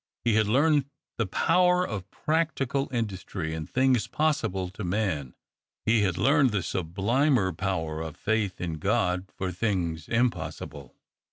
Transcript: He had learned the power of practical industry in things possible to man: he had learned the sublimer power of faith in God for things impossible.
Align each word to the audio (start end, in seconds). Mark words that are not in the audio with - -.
He 0.25 0.33
had 0.33 0.47
learned 0.47 0.85
the 1.19 1.27
power 1.27 1.87
of 1.87 2.09
practical 2.09 2.89
industry 2.91 3.53
in 3.53 3.67
things 3.67 4.07
possible 4.07 4.71
to 4.71 4.83
man: 4.83 5.35
he 5.85 6.01
had 6.01 6.17
learned 6.17 6.49
the 6.49 6.63
sublimer 6.63 7.53
power 7.53 8.01
of 8.01 8.17
faith 8.17 8.59
in 8.59 8.79
God 8.79 9.27
for 9.37 9.51
things 9.51 10.07
impossible. 10.09 10.95